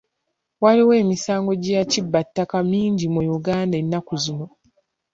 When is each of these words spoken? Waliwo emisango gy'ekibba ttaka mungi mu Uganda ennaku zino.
Waliwo 0.63 0.93
emisango 1.01 1.51
gy'ekibba 1.63 2.19
ttaka 2.27 2.57
mungi 2.69 3.05
mu 3.13 3.21
Uganda 3.37 3.75
ennaku 3.81 4.13
zino. 4.23 4.47